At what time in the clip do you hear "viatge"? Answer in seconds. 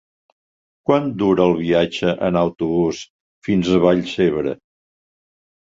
1.59-2.15